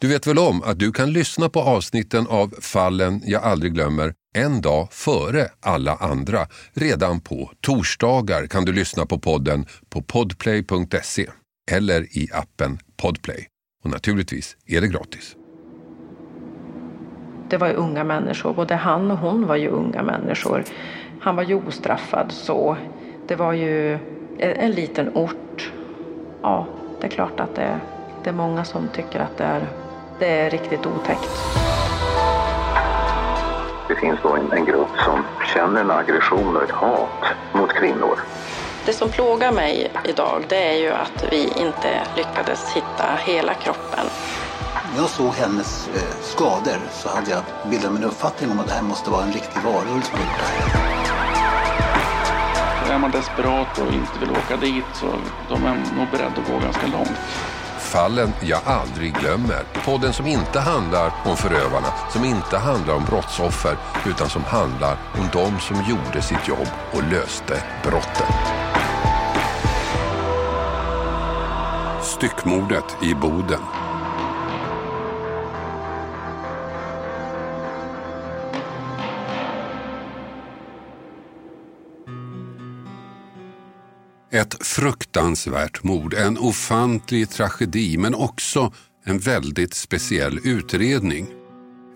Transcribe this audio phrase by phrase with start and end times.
[0.00, 4.14] Du vet väl om att du kan lyssna på avsnitten av Fallen jag aldrig glömmer
[4.34, 6.38] en dag före alla andra.
[6.74, 11.26] Redan på torsdagar kan du lyssna på podden på podplay.se
[11.70, 13.46] eller i appen Podplay.
[13.84, 15.36] Och naturligtvis är det gratis.
[17.50, 20.64] Det var ju unga människor, både han och hon var ju unga människor.
[21.20, 22.76] Han var ju ostraffad så
[23.28, 23.98] det var ju
[24.38, 25.72] en, liten ort.
[26.42, 26.66] Ja,
[27.00, 27.80] det är klart att det,
[28.24, 29.68] det är många som tycker att det är,
[30.20, 31.30] det är riktigt otäckt.
[33.88, 35.24] Det finns då en, en grupp som
[35.54, 38.18] känner en aggression och ett hat mot kvinnor.
[38.86, 44.06] Det som plågar mig idag det är ju att vi inte lyckades hitta hela kroppen.
[44.92, 48.66] När jag såg hennes eh, skador så hade jag bildat mig en uppfattning om att
[48.66, 50.02] det här måste vara en riktig varulv.
[52.90, 55.06] Är man desperat och inte vill åka dit så
[55.48, 57.18] de är nog beredda att gå ganska långt.
[57.90, 59.62] Fallen jag aldrig glömmer.
[59.84, 63.76] Podden som inte handlar om förövarna, som inte handlar om brottsoffer,
[64.06, 68.26] utan som handlar om de som gjorde sitt jobb och löste brotten.
[72.02, 73.79] Styckmordet i Boden.
[84.60, 88.72] Ett fruktansvärt mord, en ofantlig tragedi men också
[89.04, 91.26] en väldigt speciell utredning.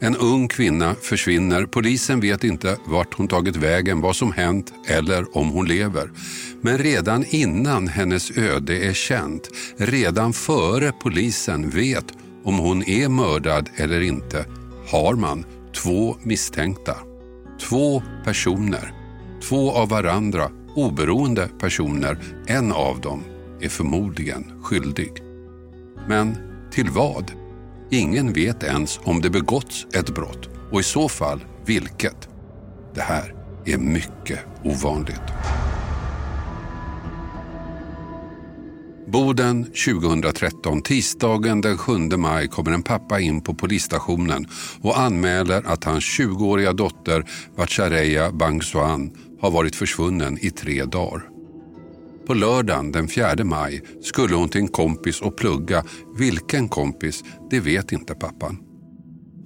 [0.01, 1.67] En ung kvinna försvinner.
[1.67, 6.11] Polisen vet inte vart hon tagit vägen, vad som hänt eller om hon lever.
[6.61, 12.07] Men redan innan hennes öde är känt, redan före polisen vet
[12.45, 14.47] om hon är mördad eller inte,
[14.91, 15.45] har man
[15.83, 16.97] två misstänkta.
[17.69, 18.93] Två personer,
[19.49, 22.19] två av varandra oberoende personer.
[22.47, 23.25] En av dem
[23.61, 25.13] är förmodligen skyldig.
[26.09, 26.37] Men
[26.73, 27.33] till vad?
[27.91, 32.29] Ingen vet ens om det begåtts ett brott och i så fall vilket.
[32.95, 33.35] Det här
[33.65, 35.23] är mycket ovanligt.
[39.15, 44.47] Boden 2013, tisdagen den 7 maj kommer en pappa in på polisstationen
[44.81, 47.25] och anmäler att hans 20-åriga dotter
[47.57, 49.11] Vatchareeya Bangsuan
[49.41, 51.23] har varit försvunnen i tre dagar.
[52.27, 55.85] På lördagen den 4 maj skulle hon till en kompis och plugga.
[56.19, 58.59] Vilken kompis, det vet inte pappan.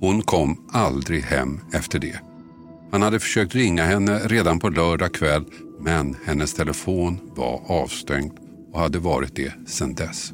[0.00, 2.20] Hon kom aldrig hem efter det.
[2.92, 5.44] Han hade försökt ringa henne redan på lördag kväll
[5.80, 8.47] men hennes telefon var avstängd
[8.78, 10.32] och hade varit det sedan dess.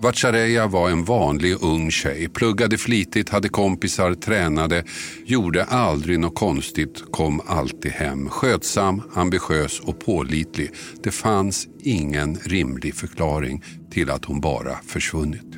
[0.00, 4.84] Vatchareeya var en vanlig ung tjej, pluggade flitigt, hade kompisar, tränade,
[5.24, 8.28] gjorde aldrig något konstigt, kom alltid hem.
[8.28, 10.70] Skötsam, ambitiös och pålitlig.
[11.02, 15.56] Det fanns ingen rimlig förklaring till att hon bara försvunnit.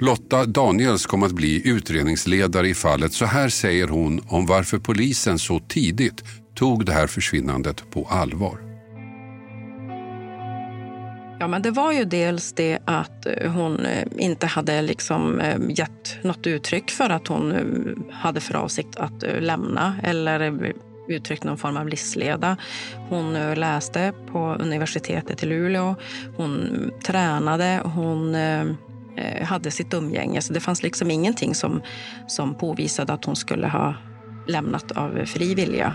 [0.00, 3.12] Lotta Daniels kom att bli utredningsledare i fallet.
[3.12, 6.24] Så här säger hon om varför polisen så tidigt
[6.54, 8.63] tog det här försvinnandet på allvar.
[11.44, 15.58] Ja, men det var ju dels det att eh, hon eh, inte hade liksom eh,
[15.68, 17.54] gett något uttryck för att hon
[18.12, 20.72] hade för avsikt att lämna eller
[21.08, 22.56] uttryckt någon form av livsleda.
[23.08, 25.96] Hon läste på universitetet i Luleå.
[26.36, 27.80] Hon mm, tränade.
[27.84, 28.36] Hon
[29.42, 30.42] hade sitt umgänge.
[30.42, 31.82] Så det fanns liksom ingenting som,
[32.26, 33.94] som påvisade att hon skulle ha
[34.46, 35.94] lämnat av fri vilja.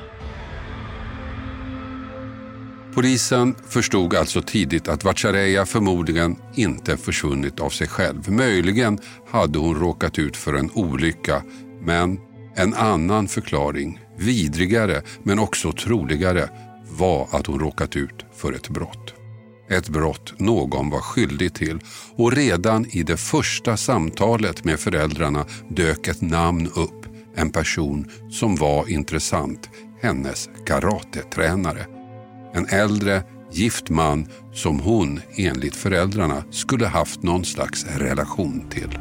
[2.93, 8.31] Polisen förstod alltså tidigt att Vatchareeya förmodligen inte försvunnit av sig själv.
[8.31, 8.99] Möjligen
[9.31, 11.43] hade hon råkat ut för en olycka,
[11.81, 12.19] men
[12.55, 16.49] en annan förklaring, vidrigare men också troligare,
[16.97, 19.13] var att hon råkat ut för ett brott.
[19.69, 21.79] Ett brott någon var skyldig till
[22.15, 27.05] och redan i det första samtalet med föräldrarna dök ett namn upp.
[27.35, 29.69] En person som var intressant,
[30.01, 31.98] hennes karatetränare.
[32.53, 38.99] En äldre, gift man som hon enligt föräldrarna skulle haft någon slags relation till.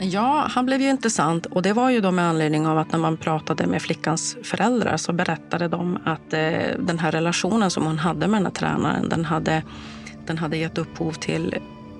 [0.00, 2.98] Ja, han blev ju intressant och det var ju då med anledning av att när
[2.98, 7.98] man pratade med flickans föräldrar så berättade de att eh, den här relationen som hon
[7.98, 9.62] hade med den här tränaren, den hade,
[10.26, 11.54] den hade gett upphov till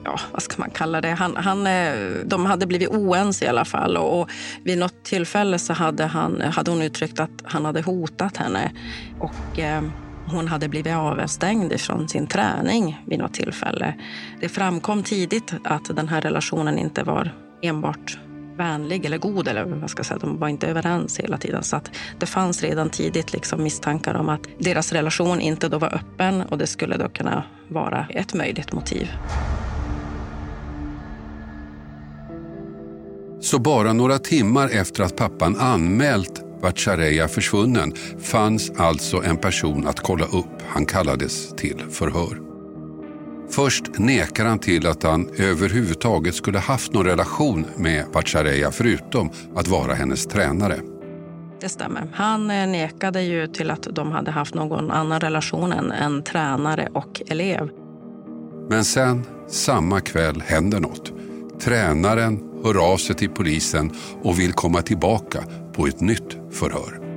[0.09, 1.11] ja, vad ska man kalla det?
[1.11, 1.93] Han, han, eh,
[2.25, 3.97] de hade blivit oense i alla fall.
[3.97, 4.31] Och, och
[4.65, 8.73] vid något tillfälle så hade, han, hade hon uttryckt att han hade hotat henne.
[9.21, 9.83] Och eh,
[10.27, 13.95] hon hade blivit avstängd från sin träning vid något tillfälle.
[14.41, 18.19] Det framkom tidigt att den här relationen inte var enbart
[18.57, 19.49] vänlig eller god.
[19.49, 20.19] Eller vad ska jag säga.
[20.19, 21.63] De var inte överens hela tiden.
[21.63, 25.95] Så att det fanns redan tidigt liksom misstankar om att deras relation inte då var
[25.95, 29.09] öppen och det skulle då kunna vara ett möjligt motiv.
[33.40, 40.00] Så bara några timmar efter att pappan anmält Vatchareeya försvunnen fanns alltså en person att
[40.00, 40.62] kolla upp.
[40.67, 42.40] Han kallades till förhör.
[43.50, 49.69] Först nekar han till att han överhuvudtaget skulle haft någon relation med Vatchareeya förutom att
[49.69, 50.81] vara hennes tränare.
[51.61, 52.08] Det stämmer.
[52.12, 56.88] Han eh, nekade ju till att de hade haft någon annan relation än en tränare
[56.94, 57.70] och elev.
[58.70, 61.12] Men sen, samma kväll, händer något.
[61.61, 63.91] Tränaren hör av sig till polisen
[64.23, 67.09] och vill komma tillbaka på ett nytt förhör.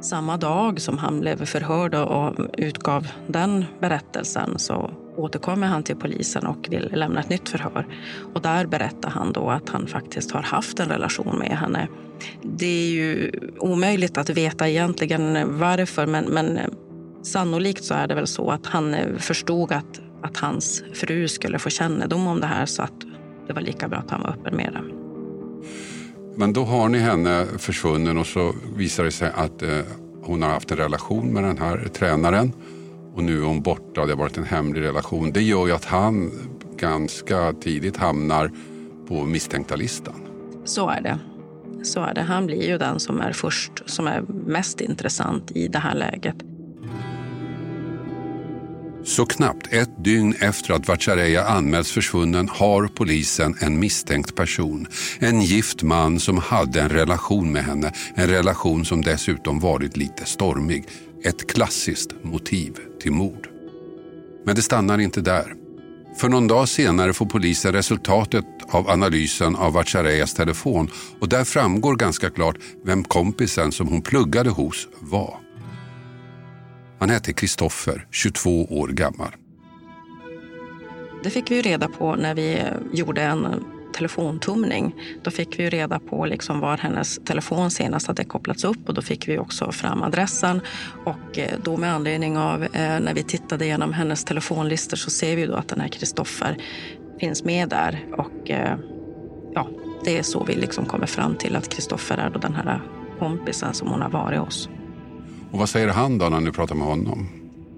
[0.00, 6.46] Samma dag som han blev förhörd och utgav den berättelsen så återkommer han till polisen
[6.46, 7.86] och vill lämna ett nytt förhör.
[8.34, 11.88] Och där berättar han då att han faktiskt har haft en relation med henne.
[12.42, 16.58] Det är ju omöjligt att veta egentligen varför men, men
[17.22, 21.70] sannolikt så är det väl så att han förstod att, att hans fru skulle få
[21.70, 23.09] kännedom om det här så att
[23.50, 24.82] det var lika bra att han var öppen med det.
[26.36, 29.78] Men då har ni henne försvunnen och så visar det sig att eh,
[30.22, 32.52] hon har haft en relation med den här tränaren.
[33.14, 35.32] Och nu är hon borta, det har varit en hemlig relation.
[35.32, 36.30] Det gör ju att han
[36.76, 38.50] ganska tidigt hamnar
[39.08, 40.14] på misstänkta listan.
[40.64, 41.18] Så är det.
[41.84, 42.22] Så är det.
[42.22, 46.36] Han blir ju den som är först, som är mest intressant i det här läget.
[49.04, 54.86] Så knappt ett dygn efter att Vatchareeya anmälts försvunnen har polisen en misstänkt person.
[55.18, 57.92] En gift man som hade en relation med henne.
[58.14, 60.84] En relation som dessutom varit lite stormig.
[61.24, 63.48] Ett klassiskt motiv till mord.
[64.44, 65.54] Men det stannar inte där.
[66.16, 71.96] För någon dag senare får polisen resultatet av analysen av Vatchareeyas telefon och där framgår
[71.96, 75.39] ganska klart vem kompisen som hon pluggade hos var.
[77.00, 79.28] Han hette Kristoffer, 22 år gammal.
[81.22, 83.52] Det fick vi reda på när vi eh, gjorde en eh,
[83.94, 84.94] telefontumning.
[85.22, 89.02] Då fick vi reda på liksom var hennes telefon senast hade kopplats upp och då
[89.02, 90.60] fick vi också fram adressen.
[91.04, 95.36] Och eh, då med anledning av eh, när vi tittade igenom hennes telefonlistor så ser
[95.36, 96.56] vi då att den här Kristoffer
[97.20, 98.06] finns med där.
[98.16, 98.78] Och eh,
[99.54, 99.68] ja,
[100.04, 102.82] det är så vi liksom kommer fram till att Kristoffer är då den här
[103.18, 104.68] kompisen som hon har varit hos.
[105.50, 107.28] Och vad säger han då när ni pratar med honom?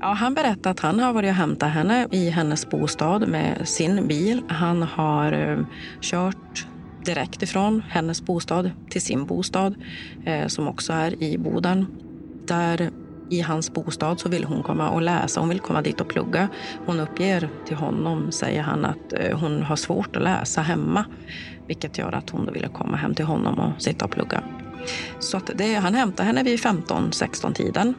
[0.00, 4.08] Ja, han berättar att han har varit och hämtat henne i hennes bostad med sin
[4.08, 4.42] bil.
[4.48, 5.58] Han har eh,
[6.00, 6.66] kört
[7.04, 9.74] direkt ifrån hennes bostad till sin bostad
[10.24, 11.86] eh, som också är i Boden.
[12.46, 12.90] Där
[13.30, 15.40] i hans bostad så vill hon komma och läsa.
[15.40, 16.48] Hon vill komma dit och plugga.
[16.86, 21.04] Hon uppger till honom, säger han, att eh, hon har svårt att läsa hemma.
[21.66, 24.42] Vilket gör att hon då ville komma hem till honom och sitta och plugga.
[25.18, 27.94] Så att det, han hämtar henne vid 15-16 tiden.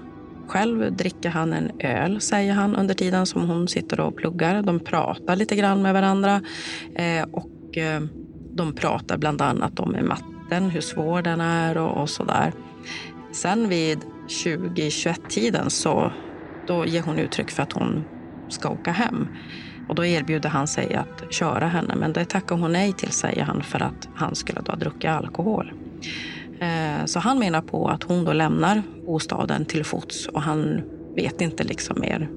[0.47, 4.61] Själv dricker han en öl, säger han, under tiden som hon sitter och pluggar.
[4.61, 6.41] De pratar lite grann med varandra
[6.95, 8.01] eh, och eh,
[8.51, 12.53] de pratar bland annat om matten, hur svår den är och, och så där.
[13.31, 16.11] Sen vid 2021-tiden så
[16.67, 18.03] då ger hon uttryck för att hon
[18.49, 19.27] ska åka hem.
[19.89, 23.43] Och då erbjuder han sig att köra henne, men det tackar hon nej till, säger
[23.43, 25.71] han, för att han skulle då ha druckit alkohol.
[26.63, 30.81] Eh, så han menar på att hon då lämnar bostaden till fots och han
[31.15, 32.29] vet inte liksom mer.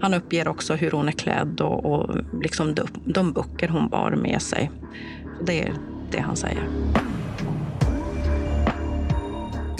[0.00, 4.10] Han uppger också hur hon är klädd och, och liksom de, de böcker hon bar
[4.10, 4.70] med sig.
[5.46, 5.74] Det är
[6.10, 6.68] det han säger.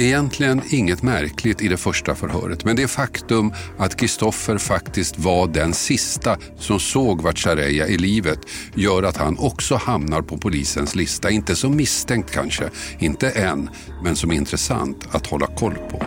[0.02, 5.73] Egentligen inget märkligt i det första förhöret men det faktum att Kristoffer faktiskt var den
[5.73, 8.38] sista som såg Vatchareeya i livet
[8.75, 11.30] gör att han också hamnar på polisens lista.
[11.30, 12.64] Inte som misstänkt kanske,
[12.99, 13.71] inte än,
[14.04, 16.02] men som intressant att hålla koll på.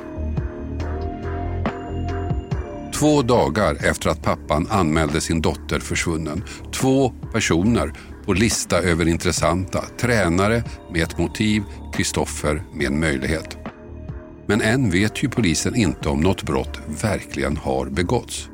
[3.00, 6.44] Två dagar efter att pappan anmälde sin dotter försvunnen.
[6.74, 7.94] Två personer
[8.26, 9.86] på lista över intressanta.
[10.00, 13.65] Tränare med ett motiv, Kristoffer med en möjlighet.
[14.48, 18.50] Men än vet ju polisen inte om något brott verkligen har begåtts.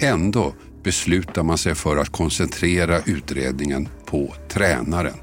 [0.00, 5.16] Ändå beslutar man sig för att koncentrera utredningen på tränaren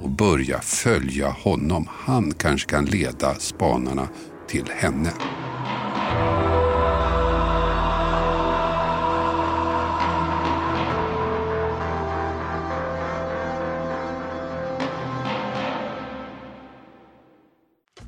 [0.00, 1.88] och börja följa honom.
[1.90, 4.08] Han kanske kan leda spanarna
[4.48, 5.12] till henne.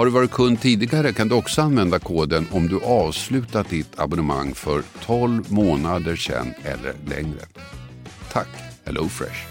[0.00, 4.54] Har du varit kund tidigare kan du också använda koden om du avslutat ditt abonnemang
[4.54, 7.40] för 12 månader sedan eller längre.
[8.32, 8.48] Tack
[8.86, 9.46] HelloFresh.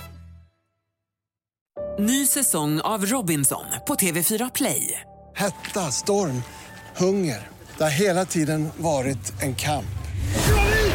[1.99, 5.01] Ny säsong av Robinson på TV4 Play.
[5.35, 6.43] Hetta, storm,
[6.97, 7.47] hunger.
[7.77, 9.99] Det har hela tiden varit en kamp.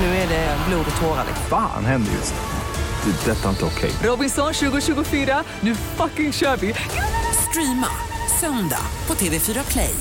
[0.00, 1.26] Nu är det blod och tårar.
[1.50, 3.12] Fan händer just nu.
[3.12, 3.30] Det.
[3.30, 3.90] är Detta är inte okej.
[4.02, 6.75] Robinson 2024, nu fucking kör vi!
[7.50, 7.88] Streama
[8.44, 9.94] söndag på TV4 Play.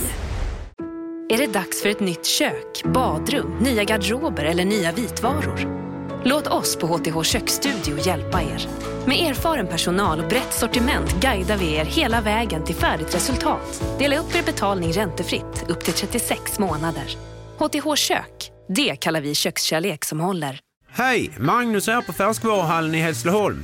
[1.30, 5.84] Är det dags för ett nytt kök, badrum, nya garderober eller nya vitvaror?
[6.26, 8.68] Låt oss på HTH Köksstudio hjälpa er.
[9.06, 13.84] Med erfaren personal och brett sortiment guidar vi er hela vägen till färdigt resultat.
[14.00, 17.18] Dela upp er betalning räntefritt upp till 36 månader.
[17.58, 20.60] HTH Kök, det kallar vi kökskärlek som håller.
[20.90, 21.32] Hej!
[21.40, 23.64] Magnus här på Färskvaruhallen i Hässleholm.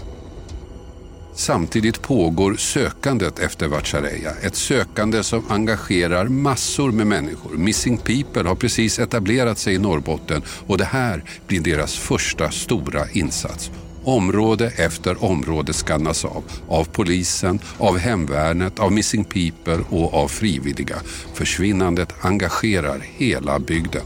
[1.41, 4.31] Samtidigt pågår sökandet efter Vatchareeya.
[4.41, 7.57] Ett sökande som engagerar massor med människor.
[7.57, 13.09] Missing People har precis etablerat sig i Norrbotten och det här blir deras första stora
[13.09, 13.71] insats.
[14.03, 16.43] Område efter område skannas av.
[16.67, 20.97] Av polisen, av hemvärnet, av Missing People och av frivilliga.
[21.33, 24.05] Försvinnandet engagerar hela bygden.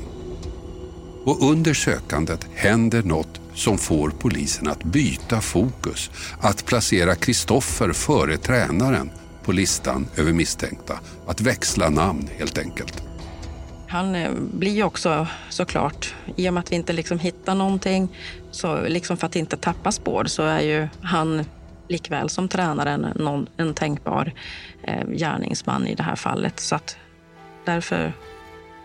[1.24, 6.12] Och under sökandet händer något som får polisen att byta fokus.
[6.42, 9.12] Att placera Kristoffer före tränaren
[9.44, 11.00] på listan över misstänkta.
[11.28, 13.04] Att växla namn helt enkelt.
[13.88, 18.10] Han eh, blir ju också såklart, i och med att vi inte liksom hittar någonting,
[18.52, 21.46] så liksom för att inte tappa spår så är ju han
[21.90, 24.34] likväl som tränaren någon, en tänkbar
[24.84, 26.60] eh, gärningsman i det här fallet.
[26.60, 26.98] Så att
[27.66, 28.14] därför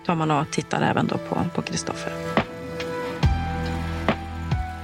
[0.06, 1.18] tar man och tittar även då
[1.54, 2.12] på Kristoffer.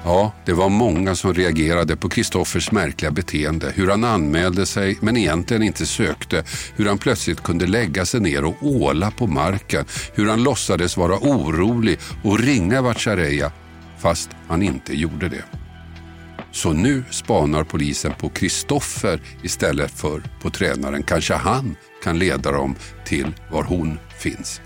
[0.06, 3.72] Ja, det var många som reagerade på Kristoffers märkliga beteende.
[3.74, 6.44] Hur han anmälde sig men egentligen inte sökte.
[6.76, 9.84] Hur han plötsligt kunde lägga sig ner och åla på marken.
[10.14, 13.52] Hur han låtsades vara orolig och ringa Vatchareeya
[13.98, 15.44] fast han inte gjorde det.
[16.52, 21.02] Så nu spanar polisen på Kristoffer istället för på tränaren.
[21.02, 24.60] Kanske han kan leda dem till var hon finns.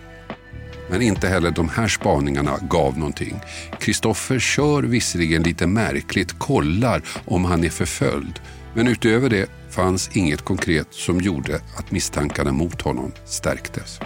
[0.91, 3.41] Men inte heller de här spaningarna gav någonting.
[3.79, 8.41] Kristoffer kör visserligen lite märkligt, kollar om han är förföljd.
[8.75, 14.01] Men utöver det fanns inget konkret som gjorde att misstankarna mot honom stärktes.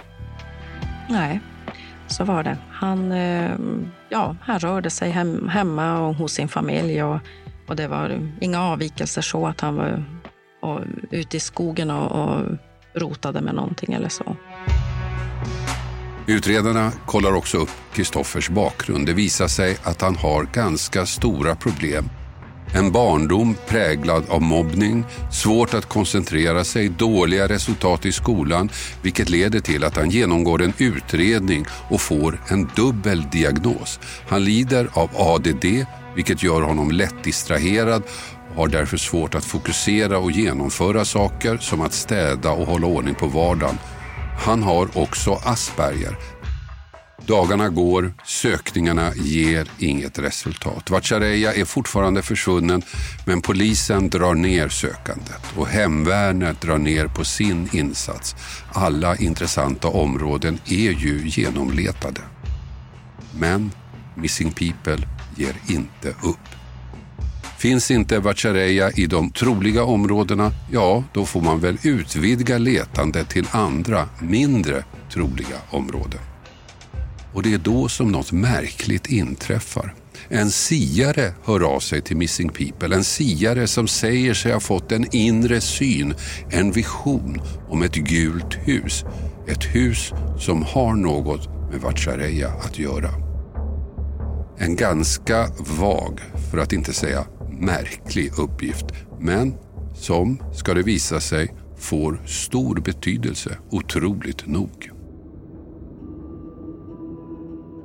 [1.09, 1.39] Nej,
[2.07, 2.57] så var det.
[2.71, 3.51] Han, eh,
[4.09, 7.03] ja, han rörde sig hem, hemma och hos sin familj.
[7.03, 7.19] Och,
[7.67, 10.03] och det var inga avvikelser så att han var
[10.61, 10.79] och,
[11.11, 12.41] ute i skogen och, och
[12.93, 14.35] rotade med någonting eller så.
[16.27, 19.05] Utredarna kollar också upp Kristoffers bakgrund.
[19.05, 22.09] Det visar sig att han har ganska stora problem.
[22.73, 28.69] En barndom präglad av mobbning, svårt att koncentrera sig, dåliga resultat i skolan
[29.01, 33.99] vilket leder till att han genomgår en utredning och får en dubbel diagnos.
[34.27, 35.65] Han lider av ADD
[36.15, 38.03] vilket gör honom lätt distraherad
[38.49, 43.15] och har därför svårt att fokusera och genomföra saker som att städa och hålla ordning
[43.15, 43.77] på vardagen.
[44.37, 46.17] Han har också Asperger.
[47.27, 50.89] Dagarna går, sökningarna ger inget resultat.
[50.89, 52.81] Vatchareeya är fortfarande försvunnen
[53.25, 58.35] men polisen drar ner sökandet och hemvärnet drar ner på sin insats.
[58.73, 62.21] Alla intressanta områden är ju genomletade.
[63.39, 63.71] Men
[64.15, 66.64] Missing People ger inte upp.
[67.57, 73.47] Finns inte Vatchareeya i de troliga områdena, ja, då får man väl utvidga letandet till
[73.51, 76.19] andra, mindre troliga områden.
[77.33, 79.93] Och det är då som något märkligt inträffar.
[80.29, 82.95] En siare hör av sig till Missing People.
[82.95, 86.15] En siare som säger sig ha fått en inre syn,
[86.49, 89.05] en vision om ett gult hus.
[89.47, 93.24] Ett hus som har något med Vatchareeya att göra.
[94.57, 95.47] En ganska
[95.79, 96.19] vag,
[96.51, 97.25] för att inte säga
[97.59, 98.85] märklig uppgift.
[99.19, 99.53] Men
[99.95, 104.91] som, ska det visa sig, får stor betydelse, otroligt nog.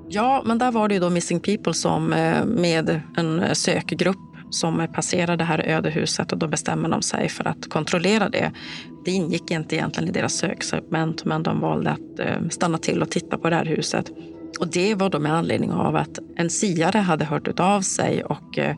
[0.09, 4.17] Ja, men där var det ju då Missing People som eh, med en sökgrupp
[4.51, 8.53] som passerar det här ödehuset och då bestämmer de sig för att kontrollera det.
[9.05, 13.11] Det ingick inte egentligen i deras söksegment men de valde att eh, stanna till och
[13.11, 14.11] titta på det här huset.
[14.59, 18.59] Och det var då med anledning av att en siare hade hört av sig och
[18.59, 18.77] eh,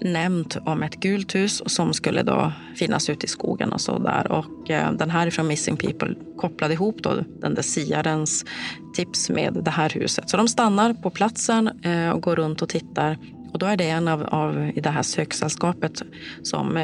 [0.00, 4.32] nämnt om ett gult hus som skulle då finnas ute i skogen och så där.
[4.32, 8.44] Och eh, den här från Missing People kopplade ihop då den där siarens
[8.94, 10.30] tips med det här huset.
[10.30, 13.18] Så de stannar på platsen eh, och går runt och tittar.
[13.52, 16.02] Och då är det en av, av i det här söksällskapet
[16.42, 16.78] som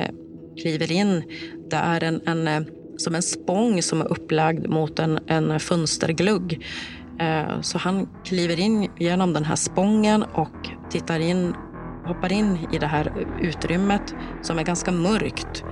[0.62, 1.22] kliver in.
[1.70, 2.66] Det är en, en,
[2.96, 6.64] som en spång som är upplagd mot en, en fönsterglugg.
[7.18, 11.54] Eh, så han kliver in genom den här spången och tittar in
[12.04, 15.64] hoppar in i det här utrymmet som är ganska mörkt.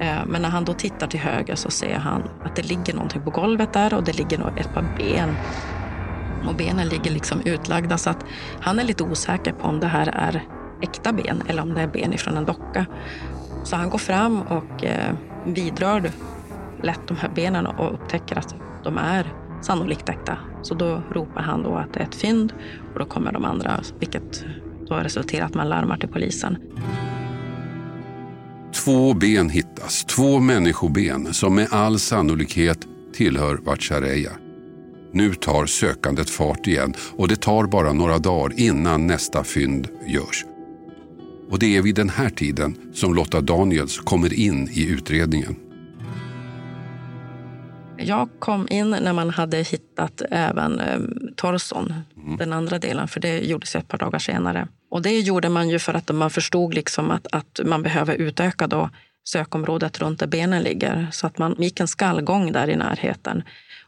[0.00, 3.22] Eh, men när han då tittar till höger så ser han att det ligger någonting
[3.22, 5.36] på golvet där och det ligger ett par ben.
[6.48, 8.24] Och benen ligger liksom utlagda så att
[8.60, 10.42] han är lite osäker på om det här är
[10.82, 12.86] äkta ben eller om det är ben ifrån en docka.
[13.64, 16.10] Så han går fram och eh, vidrör
[16.82, 20.38] lätt de här benen och upptäcker att de är sannolikt äkta.
[20.62, 22.52] Så då ropar han då att det är ett fynd
[22.92, 24.44] och då kommer de andra, vilket
[24.88, 26.56] då resulterar att man larmar till polisen.
[28.84, 32.78] Två ben hittas, två människoben som med all sannolikhet
[33.14, 34.32] tillhör Vatchareeya.
[35.12, 40.44] Nu tar sökandet fart igen och det tar bara några dagar innan nästa fynd görs.
[41.50, 45.56] Och det är vid den här tiden som Lotta Daniels kommer in i utredningen.
[48.02, 51.00] Jag kom in när man hade hittat även eh,
[51.36, 52.36] torson, mm.
[52.36, 54.68] den andra delen, för det gjordes ett par dagar senare.
[54.90, 58.66] Och det gjorde man ju för att man förstod liksom att, att man behöver utöka
[58.66, 58.90] då
[59.24, 61.08] sökområdet runt där benen ligger.
[61.12, 63.42] Så att man gick en skallgång där i närheten.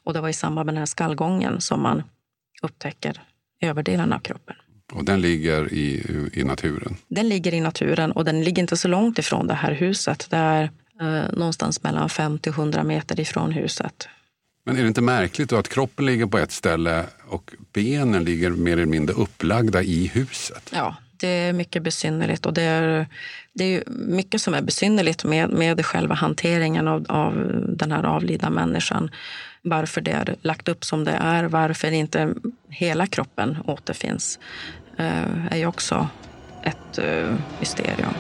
[0.05, 2.03] Och det var i samband med den här skallgången som man
[2.63, 3.23] upptäcker
[3.61, 4.57] överdelen av kroppen.
[4.93, 6.97] Och den ligger i, i naturen?
[7.09, 10.27] Den ligger i naturen och den ligger inte så långt ifrån det här huset.
[10.31, 10.71] Det är
[11.03, 14.09] eh, någonstans mellan 50 och 100 meter ifrån huset.
[14.65, 18.51] Men är det inte märkligt då att kroppen ligger på ett ställe och benen ligger
[18.51, 20.71] mer eller mindre upplagda i huset?
[20.73, 23.07] Ja, det är mycket besynnerligt och det är,
[23.53, 28.51] det är mycket som är besynnerligt med, med själva hanteringen av, av den här avlidna
[28.51, 29.11] människan.
[29.63, 32.35] Varför det är lagt upp som det är, varför inte
[32.69, 34.39] hela kroppen återfinns
[34.97, 36.09] eh, är ju också
[36.63, 38.15] ett eh, mysterium.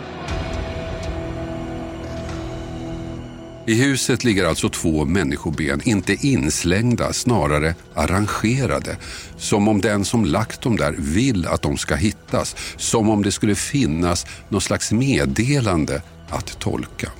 [3.66, 8.96] I huset ligger alltså två människoben, inte inslängda, snarare arrangerade.
[9.36, 12.56] Som om den som lagt dem där vill att de ska hittas.
[12.76, 17.10] Som om det skulle finnas någon slags meddelande att tolka.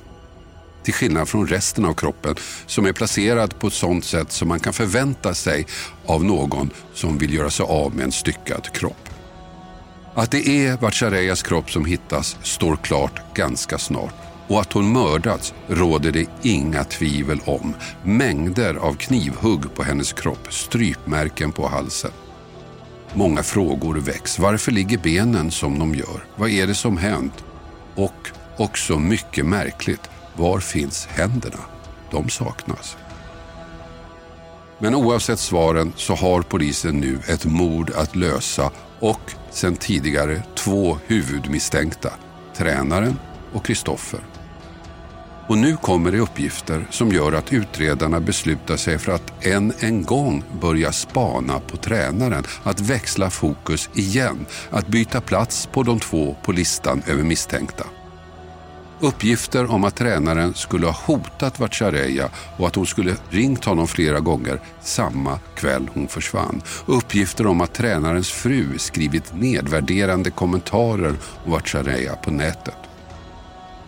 [0.83, 4.59] Till skillnad från resten av kroppen som är placerad på ett sådant sätt som man
[4.59, 5.67] kan förvänta sig
[6.05, 9.09] av någon som vill göra sig av med en styckad kropp.
[10.13, 15.53] Att det är Vatchareeyas kropp som hittas står klart ganska snart och att hon mördats
[15.67, 17.73] råder det inga tvivel om.
[18.03, 22.11] Mängder av knivhugg på hennes kropp, strypmärken på halsen.
[23.13, 24.39] Många frågor väcks.
[24.39, 26.25] Varför ligger benen som de gör?
[26.35, 27.43] Vad är det som hänt?
[27.95, 31.59] Och också mycket märkligt, var finns händerna?
[32.11, 32.97] De saknas.
[34.79, 40.97] Men oavsett svaren så har polisen nu ett mord att lösa och sen tidigare två
[41.07, 42.13] huvudmisstänkta.
[42.55, 43.19] Tränaren
[43.53, 44.32] och Kristoffer.
[45.47, 50.03] Och nu kommer det uppgifter som gör att utredarna beslutar sig för att än en
[50.03, 52.43] gång börja spana på tränaren.
[52.63, 54.45] Att växla fokus igen.
[54.69, 57.83] Att byta plats på de två på listan över misstänkta.
[58.99, 64.19] Uppgifter om att tränaren skulle ha hotat Vatchareeya och att hon skulle ringt honom flera
[64.19, 66.61] gånger samma kväll hon försvann.
[66.85, 72.77] Uppgifter om att tränarens fru skrivit nedvärderande kommentarer om Vatchareeya på nätet.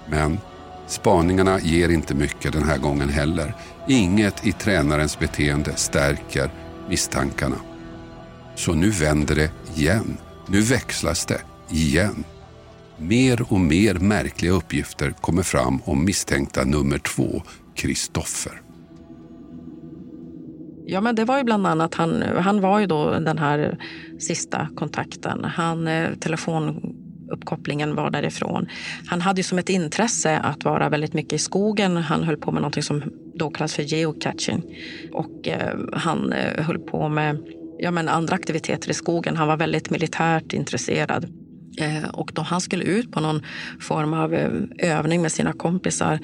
[0.09, 0.39] Men
[0.87, 3.55] spaningarna ger inte mycket den här gången heller.
[3.87, 6.49] Inget i tränarens beteende stärker
[6.89, 7.57] misstankarna.
[8.55, 10.17] Så nu vänder det igen.
[10.47, 12.23] Nu växlas det igen.
[12.97, 17.43] Mer och mer märkliga uppgifter kommer fram om misstänkta nummer två,
[17.75, 18.61] Kristoffer.
[20.87, 23.77] Ja, men det var ju bland annat, han, han var ju då den här
[24.19, 25.43] sista kontakten.
[25.43, 26.09] Han, eh,
[27.31, 28.67] Uppkopplingen var därifrån.
[29.07, 31.97] Han hade ju som ett intresse att vara väldigt mycket i skogen.
[31.97, 33.03] Han höll på med något som
[33.35, 34.63] då kallas för geocaching.
[35.13, 37.37] Och eh, han eh, höll på med
[37.79, 39.37] ja, men andra aktiviteter i skogen.
[39.37, 41.25] Han var väldigt militärt intresserad.
[41.77, 43.41] Eh, och då han skulle ut på någon
[43.79, 46.19] form av eh, övning med sina kompisar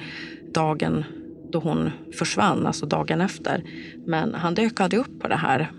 [0.54, 1.04] dagen
[1.52, 3.62] då hon försvann, alltså dagen efter.
[4.06, 5.70] Men han dök aldrig upp på det här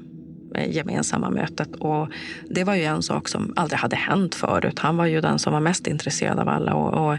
[0.55, 1.75] Eh, gemensamma mötet.
[1.75, 2.07] Och
[2.49, 4.79] det var ju en sak som aldrig hade hänt förut.
[4.79, 7.17] Han var ju den som var mest intresserad av alla och, och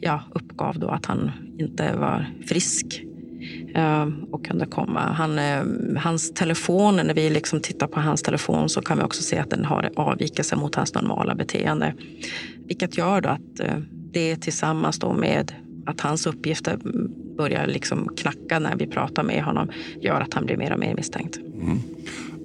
[0.00, 3.02] ja, uppgav då att han inte var frisk
[3.74, 5.00] eh, och kunde komma.
[5.00, 5.62] Han, eh,
[5.98, 9.50] hans telefon, när vi liksom tittar på hans telefon så kan vi också se att
[9.50, 11.94] den har avvikelse mot hans normala beteende.
[12.66, 13.60] Vilket gör då att
[14.12, 15.52] det tillsammans då med
[15.86, 16.78] att hans uppgifter
[17.36, 19.68] börjar liksom knacka när vi pratar med honom
[20.00, 21.36] gör att han blir mer och mer misstänkt.
[21.36, 21.78] Mm.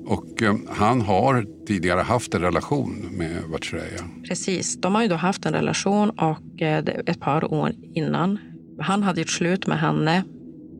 [0.06, 4.04] Och eh, han har tidigare haft en relation med Vatchareeya?
[4.28, 8.40] Precis, de har ju då haft en relation och eh, ett par år innan.
[8.80, 10.24] Han hade gjort slut med henne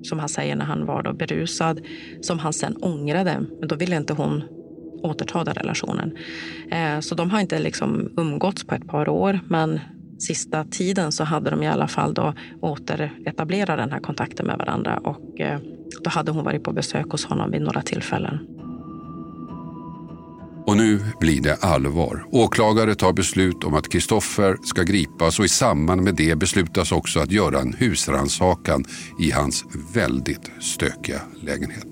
[0.04, 1.82] som han säger när han var då berusad,
[2.22, 3.46] som han sen ångrade.
[3.60, 4.44] Men då ville inte hon
[5.04, 6.18] återta den relationen.
[6.72, 9.80] Eh, så de har inte liksom umgåtts på ett par år, men
[10.20, 14.98] sista tiden så hade de i alla fall då återetablerat den här kontakten med varandra
[14.98, 15.60] och eh,
[16.04, 18.61] då hade hon varit på besök hos honom vid några tillfällen.
[20.66, 22.26] Och nu blir det allvar.
[22.32, 27.20] Åklagare tar beslut om att Kristoffer ska gripas och i samband med det beslutas också
[27.20, 28.84] att göra en husrannsakan
[29.20, 31.88] i hans väldigt stökiga lägenhet.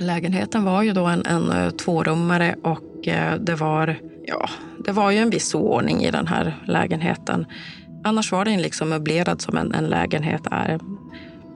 [0.00, 4.48] Lägenheten var ju då en, en eh, tvårummare och eh, det var, ja,
[4.84, 7.46] det var ju en viss ordning i den här lägenheten.
[8.04, 10.80] Annars var den liksom möblerad som en, en lägenhet är.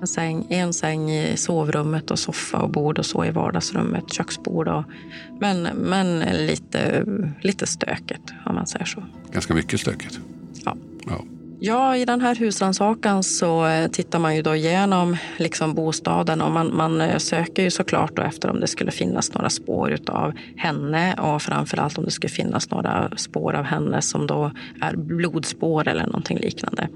[0.01, 4.69] En säng, en säng i sovrummet och soffa och bord och så i vardagsrummet, köksbord.
[4.69, 4.85] Och,
[5.41, 7.05] men men lite,
[7.41, 9.05] lite stökigt om man säger så.
[9.33, 10.21] Ganska mycket stökigt.
[10.65, 10.77] Ja.
[11.07, 11.25] ja.
[11.61, 16.51] Ja, i den här husrannsakan så eh, tittar man ju då igenom liksom bostaden och
[16.51, 21.15] man, man eh, söker ju såklart efter om det skulle finnas några spår av henne
[21.15, 26.07] och framförallt om det skulle finnas några spår av henne som då är blodspår eller
[26.07, 26.89] någonting liknande.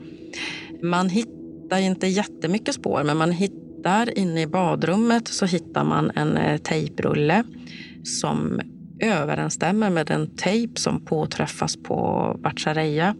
[0.83, 1.40] Man hittar
[1.71, 6.59] hittar inte jättemycket spår, men man hittar inne i badrummet så hittar man en eh,
[6.59, 7.45] tejprulle
[8.05, 8.61] som
[9.01, 13.15] överensstämmer med den tejp som påträffas på Bachareya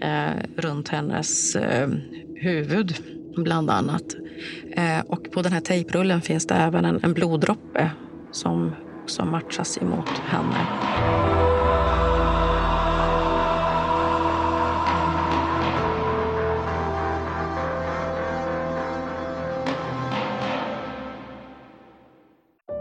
[0.00, 1.88] eh, runt hennes eh,
[2.36, 2.94] huvud.
[3.36, 4.16] bland annat.
[4.72, 7.90] Eh, och på den här tejprullen finns det även en, en bloddroppe
[8.32, 8.72] som,
[9.06, 11.49] som matchas emot henne.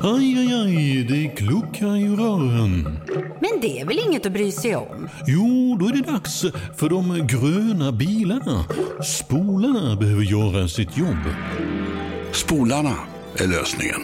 [0.00, 2.98] Aj, aj, aj, det kluckar i rören.
[3.40, 5.08] Men det är väl inget att bry sig om?
[5.26, 6.44] Jo, då är det dags
[6.76, 8.64] för de gröna bilarna.
[9.04, 11.24] Spolarna behöver göra sitt jobb.
[12.32, 12.94] Spolarna
[13.36, 14.00] är lösningen.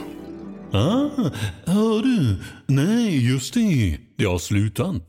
[0.73, 1.31] Ah,
[1.65, 2.37] hör du?
[2.67, 3.99] Nej, just det.
[4.19, 5.03] Det har slutat.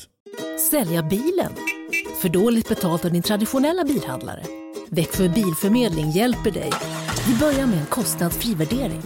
[0.71, 1.51] Sälja bilen?
[2.21, 4.43] För dåligt betalt av din traditionella bilhandlare?
[4.89, 6.69] Växjö Bilförmedling hjälper dig.
[7.27, 9.01] Vi börjar med en kostnadsfri värdering.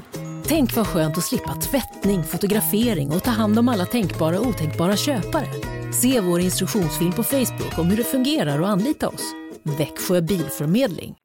[0.50, 4.98] Tänk vad skönt att slippa tvättning, fotografering och ta hand om alla tänkbara och otänkbara
[4.98, 5.48] köpare.
[5.94, 9.34] Se vår instruktionsfilm på Facebook om hur det fungerar och anlita oss.
[9.64, 11.16] Växjö Bilförmedling.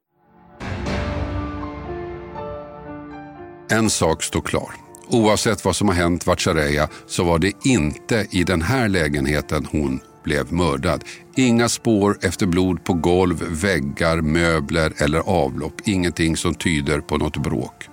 [3.70, 4.74] En sak står klar.
[5.08, 10.00] Oavsett vad som har hänt Vatchareeya så var det inte i den här lägenheten hon
[10.24, 11.04] blev mördad.
[11.36, 15.80] Inga spår efter blod på golv, väggar, möbler eller avlopp.
[15.84, 17.88] Ingenting som tyder på något bråk.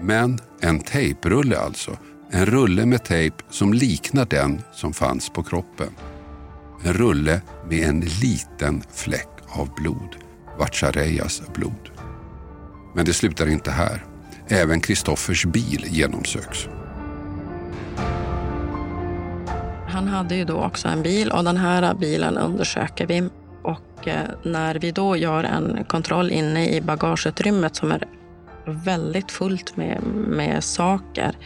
[0.00, 1.96] Men en tejprulle alltså.
[2.30, 5.88] En rulle med tejp som liknar den som fanns på kroppen.
[6.84, 10.16] En rulle med en liten fläck av blod.
[10.58, 11.90] Vatchareeyas blod.
[12.94, 14.04] Men det slutar inte här.
[14.48, 16.68] Även Kristoffers bil genomsöks.
[19.88, 23.28] Han hade ju då också en bil och den här bilen undersöker vi.
[23.62, 28.04] Och eh, när vi då gör en kontroll inne i bagageutrymmet som är
[28.66, 31.36] väldigt fullt med, med saker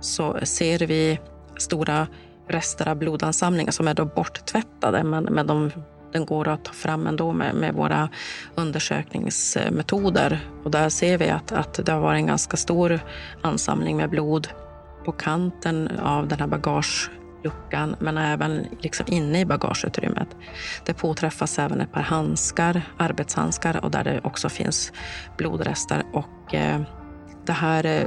[0.00, 1.18] så ser vi
[1.56, 2.06] stora
[2.48, 5.70] rester av blodansamlingar som är då borttvättade men, men de,
[6.12, 8.08] den går att ta fram ändå med, med våra
[8.54, 10.40] undersökningsmetoder.
[10.64, 13.00] Och där ser vi att, att det har varit en ganska stor
[13.42, 14.48] ansamling med blod
[15.04, 17.10] på kanten av den här bagage
[17.46, 20.28] luckan men även liksom inne i bagageutrymmet.
[20.84, 24.92] Det påträffas även ett par handskar, arbetshandskar och där det också finns
[25.36, 26.02] blodrester.
[26.12, 26.80] Och, eh,
[27.46, 28.06] det här eh,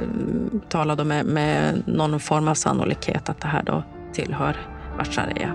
[0.68, 4.56] talar då med, med någon form av sannolikhet att det här då tillhör
[4.98, 5.54] Vatchareeya.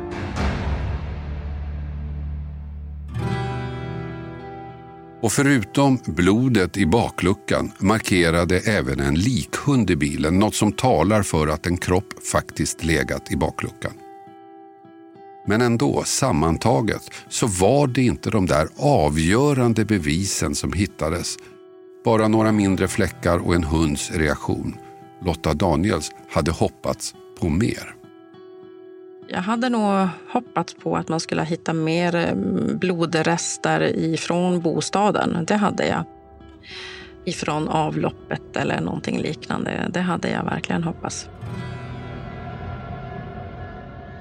[5.21, 10.39] Och förutom blodet i bakluckan markerade även en likhund i bilen.
[10.39, 13.93] Något som talar för att en kropp faktiskt legat i bakluckan.
[15.47, 21.38] Men ändå, sammantaget, så var det inte de där avgörande bevisen som hittades.
[22.06, 24.78] Bara några mindre fläckar och en hunds reaktion.
[25.25, 27.95] Lotta Daniels hade hoppats på mer.
[29.27, 32.35] Jag hade nog hoppats på att man skulle hitta mer eh,
[32.75, 35.45] blodrester ifrån bostaden.
[35.47, 36.03] Det hade jag.
[37.25, 39.89] Ifrån avloppet eller någonting liknande.
[39.93, 41.29] Det hade jag verkligen hoppats.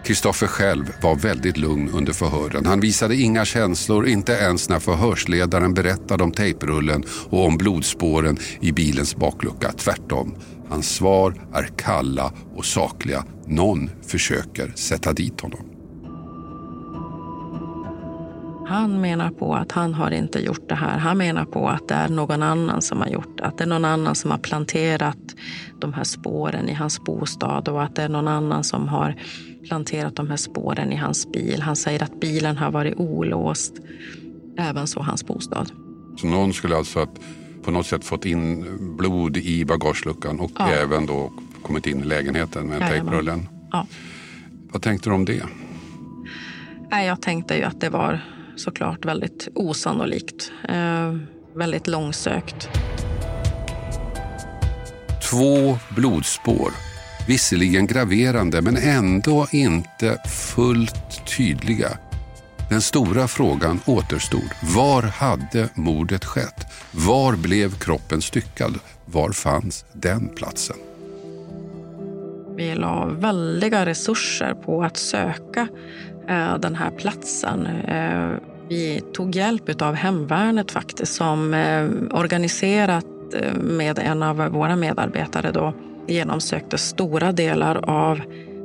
[0.04, 2.66] Kristoffer själv var väldigt lugn under förhören.
[2.66, 8.72] Han visade inga känslor, inte ens när förhörsledaren berättade om tejprullen och om blodspåren i
[8.72, 9.72] bilens baklucka.
[9.72, 10.34] Tvärtom.
[10.68, 13.24] Hans svar är kalla och sakliga.
[13.46, 15.74] Någon försöker sätta dit honom.
[18.66, 20.98] Han menar på att han har inte gjort det här.
[20.98, 23.44] Han menar på att det är någon annan som har gjort det.
[23.44, 25.18] Att det är någon annan som har planterat
[25.80, 29.16] de här spåren i hans bostad och att det är någon annan som har
[29.68, 31.62] planterat de här spåren i hans bil.
[31.62, 33.74] Han säger att bilen har varit olåst.
[34.58, 35.72] Även så hans bostad.
[36.16, 37.20] Så någon skulle alltså att
[37.64, 40.68] på något sätt fått in blod i bagageluckan och Ja.
[40.68, 43.02] även då kommit in i lägenheten med Jajamän.
[43.04, 43.48] tejprullen.
[43.72, 43.86] Ja.
[44.72, 45.42] Vad tänkte du om det?
[46.90, 48.20] Jag tänkte ju att det var
[48.56, 50.52] såklart väldigt osannolikt.
[50.68, 51.14] Eh,
[51.54, 52.68] väldigt långsökt.
[55.30, 56.70] Två blodspår.
[57.28, 61.88] Visserligen graverande men ändå inte fullt tydliga.
[62.70, 64.48] Den stora frågan återstod.
[64.76, 66.66] Var hade mordet skett?
[66.96, 68.78] Var blev kroppen styckad?
[69.06, 70.76] Var fanns den platsen?
[72.56, 75.68] Vi la väldiga resurser på att söka
[76.28, 77.66] eh, den här platsen.
[77.66, 78.30] Eh,
[78.68, 85.52] vi tog hjälp av hemvärnet faktiskt som eh, organiserat eh, med en av våra medarbetare
[85.52, 85.74] då
[86.06, 88.20] genomsökte stora delar av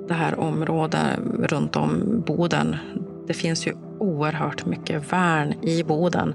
[0.08, 2.76] det här området runt om Boden
[3.30, 6.34] det finns ju oerhört mycket värn i Boden.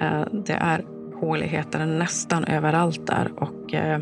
[0.00, 0.84] Eh, det är
[1.24, 4.00] håligheter nästan överallt där och eh,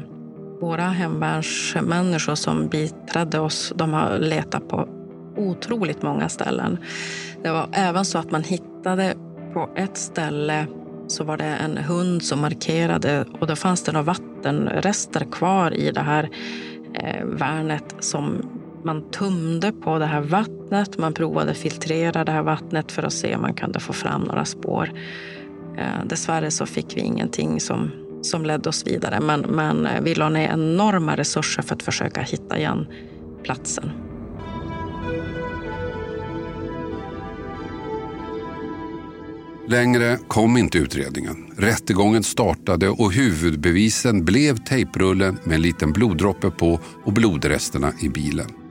[0.60, 4.88] våra hemvärnsmänniskor som biträdde oss, de har letat på
[5.36, 6.78] otroligt många ställen.
[7.42, 9.14] Det var även så att man hittade
[9.52, 10.66] på ett ställe
[11.08, 15.90] så var det en hund som markerade och då fanns det några vattenrester kvar i
[15.90, 16.28] det här
[16.94, 18.42] eh, värnet som
[18.84, 20.98] man tumde på det här vattnet.
[20.98, 24.44] Man provade filtrera det här vattnet för att se om man kunde få fram några
[24.44, 24.90] spår.
[25.78, 27.90] Eh, dessvärre så fick vi ingenting som,
[28.22, 32.20] som ledde oss vidare men, men eh, vi la ner enorma resurser för att försöka
[32.22, 32.86] hitta igen
[33.42, 33.90] platsen.
[39.68, 41.36] Längre kom inte utredningen.
[41.56, 48.61] Rättegången startade och huvudbevisen blev tejprullen med en liten bloddroppe på och blodresterna i bilen.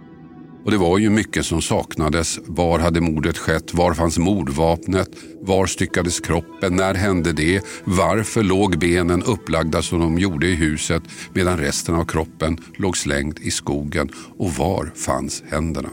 [0.64, 2.40] Och det var ju mycket som saknades.
[2.46, 3.74] Var hade mordet skett?
[3.74, 5.10] Var fanns mordvapnet?
[5.42, 6.76] Var styckades kroppen?
[6.76, 7.62] När hände det?
[7.84, 13.40] Varför låg benen upplagda som de gjorde i huset medan resten av kroppen låg slängd
[13.40, 14.10] i skogen?
[14.38, 15.90] Och var fanns händerna?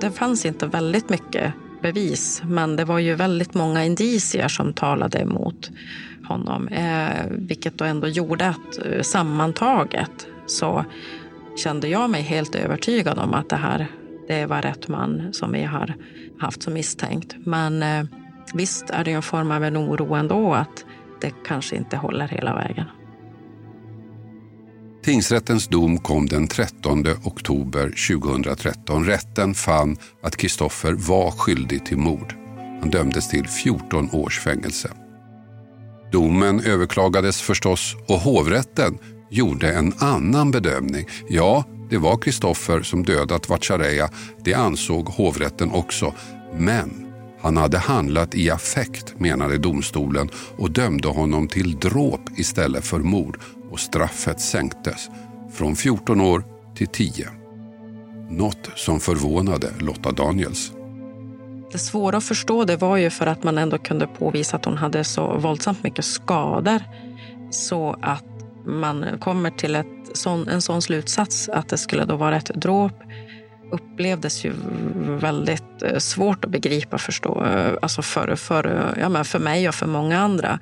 [0.00, 1.52] Det fanns inte väldigt mycket
[1.82, 5.70] bevis, men det var ju väldigt många indicier som talade emot
[6.24, 10.84] honom, eh, vilket då ändå gjorde att eh, sammantaget så
[11.56, 13.88] kände jag mig helt övertygad om att det här
[14.28, 15.94] det var rätt man som vi har
[16.40, 17.34] haft som misstänkt.
[17.46, 18.04] Men eh,
[18.54, 20.84] visst är det en form av en oro ändå att
[21.20, 22.86] det kanske inte håller hela vägen.
[25.04, 29.04] Tingsrättens dom kom den 13 oktober 2013.
[29.04, 32.34] Rätten fann att Kristoffer var skyldig till mord.
[32.80, 34.90] Han dömdes till 14 års fängelse.
[36.12, 38.98] Domen överklagades förstås och hovrätten
[39.34, 41.06] gjorde en annan bedömning.
[41.28, 44.10] Ja, det var Kristoffer som dödat Vatchareeya.
[44.44, 46.14] Det ansåg hovrätten också.
[46.56, 47.06] Men
[47.40, 53.38] han hade handlat i affekt, menade domstolen och dömde honom till dråp istället för mord
[53.70, 55.08] och straffet sänktes
[55.52, 56.44] från 14 år
[56.74, 57.28] till 10.
[58.30, 60.72] Något som förvånade Lotta Daniels.
[61.72, 64.76] Det svåra att förstå det var ju för att man ändå kunde påvisa att hon
[64.76, 66.82] hade så våldsamt mycket skador
[67.50, 68.33] så att
[68.66, 72.92] man kommer till ett sån, en sån slutsats att det skulle då vara ett dråp
[73.74, 74.52] upplevdes ju
[75.20, 79.68] väldigt eh, svårt att begripa förstå, eh, alltså för, för, eh, ja, men för mig
[79.68, 80.58] och för många andra.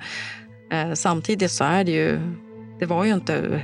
[0.93, 2.19] Samtidigt så är det ju,
[2.79, 3.61] det var ju inte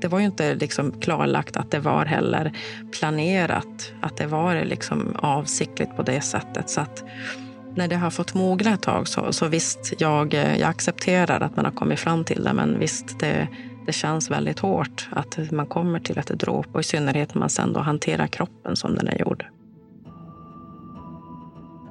[0.00, 2.52] det var ju inte liksom klarlagt att det var heller
[2.98, 6.70] planerat, att det var liksom avsiktligt på det sättet.
[6.70, 7.04] Så att
[7.74, 11.64] när det har fått mogna ett tag så, så visst, jag, jag accepterar att man
[11.64, 13.48] har kommit fram till det, men visst, det,
[13.86, 17.50] det känns väldigt hårt att man kommer till ett dråp och i synnerhet när man
[17.50, 19.44] sen då hanterar kroppen som den är gjord.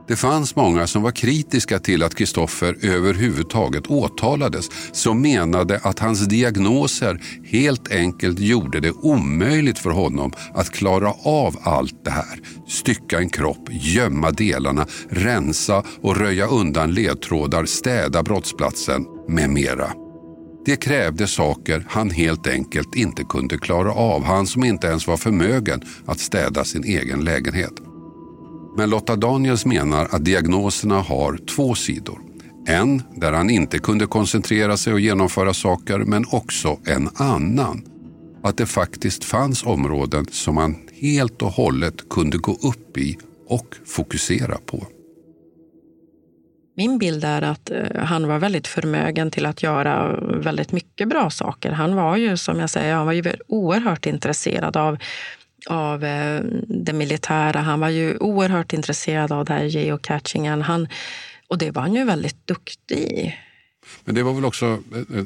[0.08, 6.28] Det fanns många som var kritiska till att Kristoffer överhuvudtaget åtalades som menade att hans
[6.28, 12.40] diagnoser helt enkelt gjorde det omöjligt för honom att klara av allt det här.
[12.68, 20.05] Stycka en kropp, gömma delarna, rensa och röja undan ledtrådar, städa brottsplatsen med mera.
[20.66, 24.24] Det krävde saker han helt enkelt inte kunde klara av.
[24.24, 27.74] Han som inte ens var förmögen att städa sin egen lägenhet.
[28.78, 32.20] Men Lotta Daniels menar att diagnoserna har två sidor.
[32.68, 37.86] En där han inte kunde koncentrera sig och genomföra saker men också en annan.
[38.44, 43.76] Att det faktiskt fanns områden som han helt och hållet kunde gå upp i och
[43.86, 44.88] fokusera på.
[46.78, 51.30] Min bild är att eh, han var väldigt förmögen till att göra väldigt mycket bra
[51.30, 51.72] saker.
[51.72, 54.98] Han var ju, som jag säger, han var ju oerhört intresserad av
[55.68, 57.60] av eh, det militära.
[57.60, 60.62] Han var ju oerhört intresserad av det här geocachingen.
[60.62, 60.88] Han,
[61.48, 63.36] och det var han ju väldigt duktig i.
[64.04, 64.80] Men det var väl också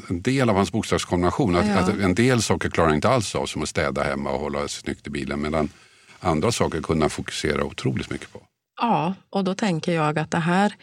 [0.09, 1.55] en del av hans bokstavskombination.
[1.55, 1.77] Att, ja.
[1.77, 4.67] att en del saker klarar han inte alls av, som att städa hemma och hålla
[4.67, 5.41] snyggt i bilen.
[5.41, 5.69] Medan
[6.19, 8.41] andra saker kunde han fokusera otroligt mycket på.
[8.81, 10.73] Ja, och då tänker jag att det här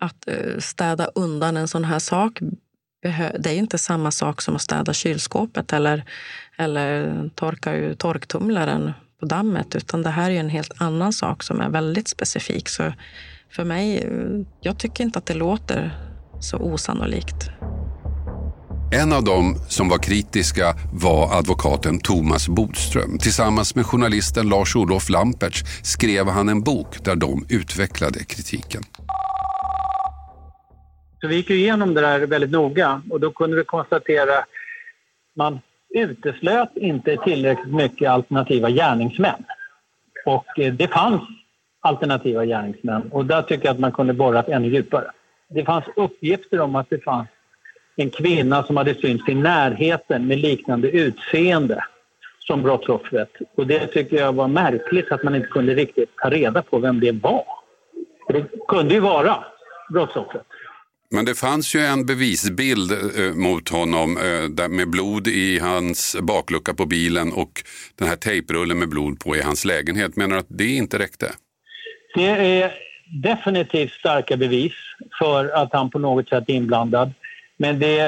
[0.00, 2.40] att eh, städa undan en sån här sak
[3.38, 6.04] det är inte samma sak som att städa kylskåpet eller,
[6.58, 11.60] eller torka ur torktumlaren på dammet, utan det här är en helt annan sak som
[11.60, 12.68] är väldigt specifik.
[12.68, 12.92] Så
[13.50, 14.08] för mig,
[14.60, 15.98] jag tycker inte att det låter
[16.40, 17.50] så osannolikt.
[18.92, 23.18] En av dem som var kritiska var advokaten Thomas Bodström.
[23.18, 28.82] Tillsammans med journalisten Lars-Olof Lampertz skrev han en bok där de utvecklade kritiken.
[31.20, 34.48] Så vi gick igenom det där väldigt noga och då kunde vi konstatera att
[35.36, 35.60] man
[35.94, 39.44] uteslöt inte tillräckligt mycket alternativa gärningsmän.
[40.26, 41.22] Och eh, det fanns
[41.80, 43.02] alternativa gärningsmän.
[43.12, 45.10] Och där tycker jag att man kunde borrat ännu djupare.
[45.48, 47.28] Det fanns uppgifter om att det fanns
[47.96, 51.84] en kvinna som hade synts i närheten med liknande utseende
[52.38, 53.30] som brottsoffret.
[53.56, 57.00] Och det tycker jag var märkligt att man inte kunde riktigt ta reda på vem
[57.00, 57.44] det var.
[58.26, 59.44] För det kunde ju vara
[59.90, 60.46] brottsoffret.
[61.10, 66.74] Men det fanns ju en bevisbild eh, mot honom eh, med blod i hans baklucka
[66.74, 67.62] på bilen och
[67.98, 70.16] den här tejprullen med blod på i hans lägenhet.
[70.16, 71.32] Menar du att det inte räckte?
[72.14, 72.72] Det är
[73.22, 74.72] definitivt starka bevis
[75.18, 77.12] för att han på något sätt är inblandad.
[77.56, 77.98] Men det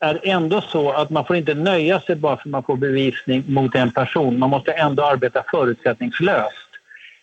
[0.00, 3.44] är ändå så att man får inte nöja sig bara för att man får bevisning
[3.46, 4.38] mot en person.
[4.38, 6.67] Man måste ändå arbeta förutsättningslöst.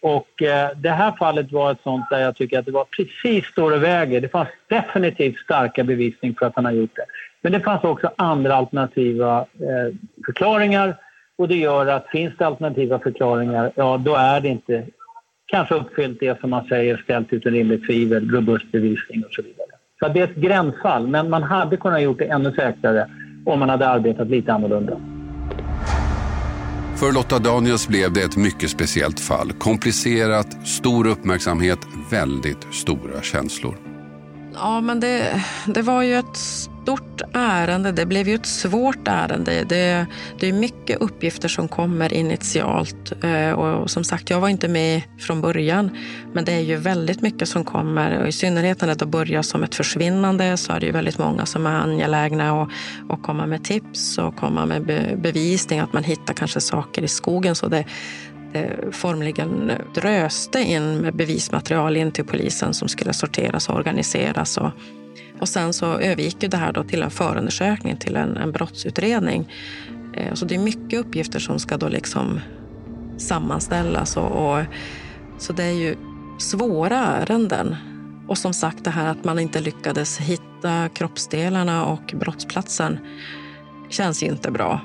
[0.06, 3.46] Och eh, det här fallet var ett sånt där jag tycker att det var precis
[3.46, 4.22] står och väger.
[4.22, 7.06] Det fanns definitivt starka bevisning för att han har gjort det.
[7.42, 9.96] Men det fanns också andra alternativa eh,
[10.26, 10.96] förklaringar
[11.38, 14.86] och det gör att finns det alternativa förklaringar, ja då är det inte
[15.46, 19.68] kanske uppfyllt det som man säger ställt utan rimligt tvivel, robust bevisning och så vidare.
[20.00, 23.10] Så det är ett gränsfall, men man hade kunnat gjort det ännu säkrare
[23.46, 25.15] om man hade arbetat lite annorlunda.
[26.96, 29.54] För Lotta Daniels blev det ett mycket speciellt fall.
[29.54, 31.80] Komplicerat, stor uppmärksamhet,
[32.10, 33.78] väldigt stora känslor.
[34.54, 37.92] Ja, men det, det var ju ett stort ärende.
[37.92, 39.64] Det blev ju ett svårt ärende.
[39.70, 40.06] Det,
[40.40, 43.24] det är mycket uppgifter som kommer initialt.
[43.24, 45.98] Eh, och som sagt, jag var inte med från början.
[46.34, 48.22] Men det är ju väldigt mycket som kommer.
[48.22, 51.46] Och I synnerhet när det börjar som ett försvinnande så är det ju väldigt många
[51.46, 52.70] som är angelägna att,
[53.10, 54.84] att komma med tips och komma med
[55.22, 55.80] bevisning.
[55.80, 57.56] Att man hittar kanske saker i skogen.
[57.56, 57.86] Så det,
[58.92, 64.58] formligen dröste in med bevismaterial in till polisen som skulle sorteras och organiseras.
[64.58, 64.72] Och,
[65.40, 69.52] och sen så övergick det här då till en förundersökning, till en, en brottsutredning.
[70.14, 72.40] Eh, så det är mycket uppgifter som ska då liksom
[73.18, 74.18] sammanställas.
[74.18, 74.66] Och, och,
[75.38, 75.96] så det är ju
[76.40, 77.76] svåra ärenden.
[78.28, 83.00] Och som sagt det här att man inte lyckades hitta kroppsdelarna och brottsplatsen
[83.90, 84.82] känns ju inte bra.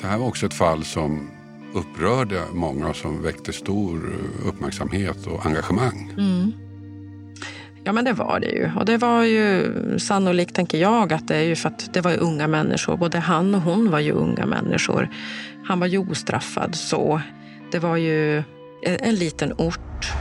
[0.00, 1.30] Det här var också ett fall som
[1.74, 4.12] upprörde många som väckte stor
[4.46, 6.14] uppmärksamhet och engagemang.
[6.18, 6.52] Mm.
[7.84, 8.70] Ja, men det var det ju.
[8.76, 12.16] Och det var ju sannolikt, tänker jag, att det är ju för att det var
[12.16, 12.96] unga människor.
[12.96, 15.08] Både han och hon var ju unga människor.
[15.64, 17.20] Han var ju ostraffad så.
[17.72, 18.42] Det var ju
[18.82, 20.12] en liten ort.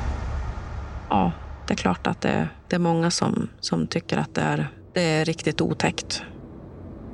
[1.10, 1.32] Ja,
[1.68, 5.02] det är klart att det, det är många som, som tycker att det är, det
[5.02, 6.24] är riktigt otäckt.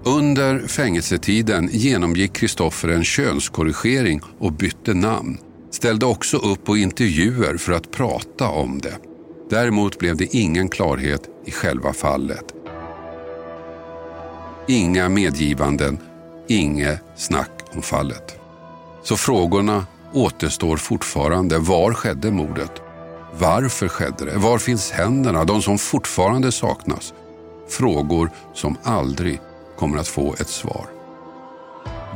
[0.06, 5.38] Under fängelsetiden genomgick Kristoffer en könskorrigering och bytte namn.
[5.72, 9.15] Ställde också upp på intervjuer för att prata om det.
[9.50, 12.46] Däremot blev det ingen klarhet i själva fallet.
[14.68, 16.00] Inga medgivanden,
[16.48, 18.40] inget snack om fallet.
[19.04, 21.58] Så frågorna återstår fortfarande.
[21.58, 22.72] Var skedde mordet?
[23.40, 24.38] Varför skedde det?
[24.38, 27.14] Var finns händerna, de som fortfarande saknas?
[27.70, 29.42] Frågor som aldrig
[29.78, 30.95] kommer att få ett svar.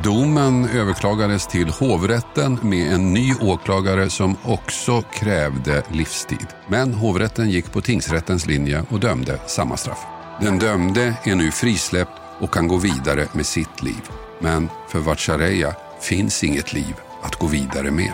[0.03, 6.47] Domen överklagades till hovrätten med en ny åklagare som också krävde livstid.
[6.67, 10.05] Men hovrätten gick på tingsrättens linje och dömde samma straff.
[10.41, 14.09] Den dömde är nu frisläppt och kan gå vidare med sitt liv.
[14.41, 18.13] Men för Vatchareeya finns inget liv att gå vidare med.